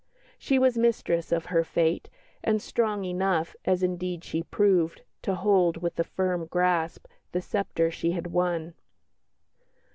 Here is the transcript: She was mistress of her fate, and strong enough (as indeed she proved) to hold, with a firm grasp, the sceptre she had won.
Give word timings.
She 0.39 0.57
was 0.57 0.79
mistress 0.79 1.31
of 1.31 1.45
her 1.53 1.63
fate, 1.63 2.09
and 2.43 2.59
strong 2.59 3.05
enough 3.05 3.55
(as 3.65 3.83
indeed 3.83 4.23
she 4.23 4.41
proved) 4.41 5.03
to 5.21 5.35
hold, 5.35 5.77
with 5.77 5.99
a 5.99 6.03
firm 6.03 6.47
grasp, 6.47 7.05
the 7.33 7.39
sceptre 7.39 7.91
she 7.91 8.13
had 8.13 8.25
won. 8.25 8.73